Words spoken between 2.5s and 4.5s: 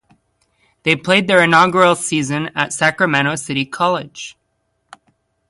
at Sacramento City College.